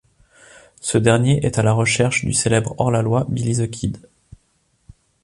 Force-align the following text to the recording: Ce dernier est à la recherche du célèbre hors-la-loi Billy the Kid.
Ce 0.79 0.97
dernier 0.97 1.45
est 1.45 1.59
à 1.59 1.61
la 1.61 1.73
recherche 1.73 2.25
du 2.25 2.33
célèbre 2.33 2.73
hors-la-loi 2.79 3.27
Billy 3.29 3.57
the 3.57 3.69
Kid. 3.69 4.07